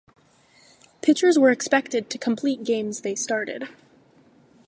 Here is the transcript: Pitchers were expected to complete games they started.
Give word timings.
Pitchers 1.03 1.37
were 1.37 1.51
expected 1.51 2.09
to 2.09 2.17
complete 2.17 2.63
games 2.63 3.01
they 3.01 3.13
started. 3.13 3.69